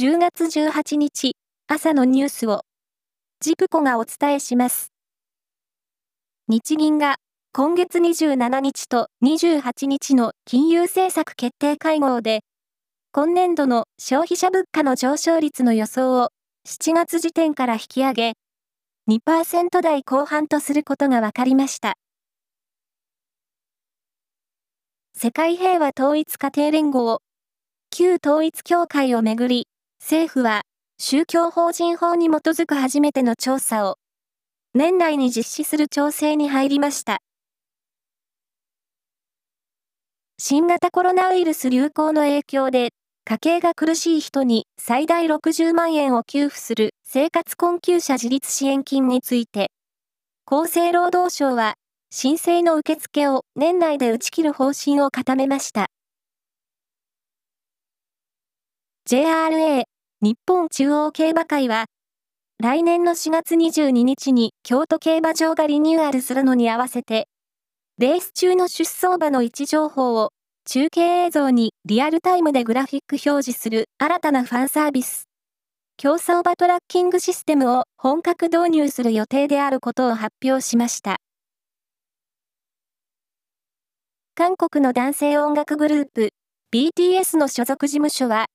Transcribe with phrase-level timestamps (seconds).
[0.00, 1.32] 10月18日
[1.66, 2.60] 朝のニュースを
[3.40, 4.92] ジプコがお伝えします。
[6.46, 7.16] 日銀が
[7.52, 12.42] 今月27日と28日の金融政策決定会合で
[13.10, 16.28] 今年度の消費者物価の上昇率の予想を
[16.64, 18.32] 7月時点から引き上げ
[19.10, 21.94] 2%台後半とすることが分かりました。
[25.16, 27.18] 世界平和統一家庭連合、
[27.90, 29.66] 旧統一協会をめぐり、
[30.00, 30.62] 政府は
[30.98, 33.96] 宗教法人法に基づく初めての調査を
[34.74, 37.18] 年内に実施する調整に入りました。
[40.38, 42.90] 新型コロナウイルス流行の影響で
[43.24, 49.70] 家計が苦しい人に最大60万円を給付する生活困窮者自立支援金について、
[50.46, 51.74] 厚生労働省は
[52.10, 55.88] 申請の受付を年内で打ち切る方針を固めました。
[59.10, 59.87] JRA
[60.20, 61.84] 日本中央競馬会は、
[62.60, 67.28] 来年の4月22日に京都競馬場がリニューアルするのに合わせて、
[67.98, 70.30] レース中の出走馬の位置情報を
[70.64, 75.28] 中継映像にリアルタイムでグラフィック表示する新たなファンサービス、
[75.96, 81.18] 競走馬トラッキングシステムを本格導入する予定であることを発表しました。
[84.34, 86.30] 韓国の男性音楽グループ
[86.74, 88.46] BTS の所属事務所は、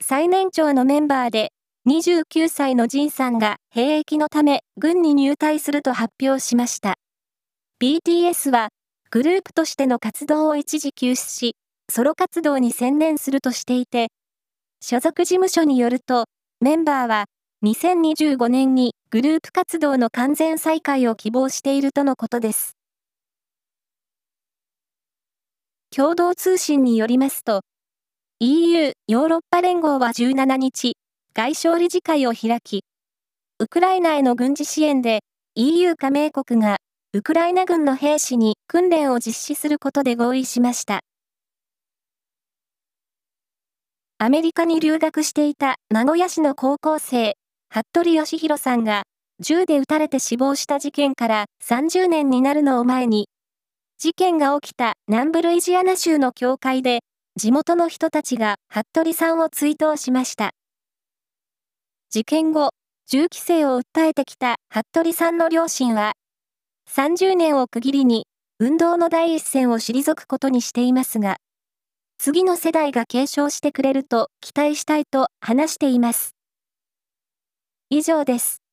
[0.00, 1.50] 最年長のメンバーで
[1.88, 6.94] 29歳のジンさんが兵役のため軍に入隊すると発表しました。
[7.80, 8.68] BTS は
[9.10, 11.56] グループとしての活動を一時休止し、
[11.90, 14.08] ソロ活動に専念するとしていて、
[14.80, 16.26] 所属事務所によると、
[16.60, 17.24] メンバーは
[17.64, 22.76] 2025年にグループ活動の完全再開を希望しているとのことです。
[25.90, 27.62] 共同通信によりますと、
[28.40, 30.96] EU ヨーロッパ連合は17日、
[31.34, 32.84] 外相理事会を開き、
[33.58, 35.24] ウクライナへの軍事支援で
[35.56, 36.76] EU 加盟国が
[37.12, 41.00] ウクライナ軍の兵士に訓練を実施することで合意しました。
[44.18, 47.34] アメリカに留学していた名古屋市の高校生、
[47.68, 49.02] 服部義弘さんが
[49.40, 53.26] 銃で撃たれて死亡した事件から30年になるのを前に
[53.98, 57.00] 事件が起きた南部ルイジアナ州の教会で、
[57.38, 60.50] 地元の人たちが服部さんを追悼しました。
[62.10, 62.70] 事件後、
[63.06, 66.14] 銃規制を訴えてきた服部さんの両親は、
[66.90, 68.26] 30年を区切りに、
[68.58, 71.36] 運動の第一線を退くことにしていますが、
[72.18, 76.34] 次の世代が継承してくれると期待したいと話しています。
[77.88, 78.67] 以上です。